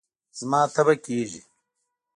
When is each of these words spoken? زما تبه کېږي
زما 0.37 0.61
تبه 0.73 0.93
کېږي 1.05 1.41